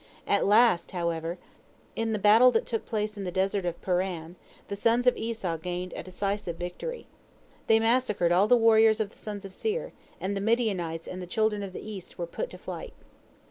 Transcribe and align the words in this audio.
At 0.25 0.47
last, 0.47 0.89
however, 0.93 1.37
in 1.95 2.11
the 2.11 2.17
battle 2.17 2.49
that 2.53 2.65
took 2.65 2.87
place 2.87 3.17
in 3.17 3.23
the 3.23 3.31
desert 3.31 3.65
of 3.67 3.79
Paran, 3.83 4.35
the 4.67 4.75
sons 4.75 5.05
of 5.05 5.15
Esau 5.15 5.57
gained 5.57 5.93
a 5.95 6.01
decisive 6.01 6.55
victory. 6.57 7.05
They 7.67 7.79
massacred 7.79 8.31
all 8.31 8.47
the 8.47 8.57
warriors 8.57 8.99
of 8.99 9.11
the 9.11 9.19
sons 9.19 9.45
of 9.45 9.53
Seir, 9.53 9.93
and 10.19 10.35
the 10.35 10.41
Midianites 10.41 11.07
and 11.07 11.21
the 11.21 11.27
children 11.27 11.61
of 11.61 11.71
the 11.71 11.87
East 11.87 12.17
were 12.17 12.25
put 12.25 12.49
to 12.49 12.57
flight. 12.57 12.93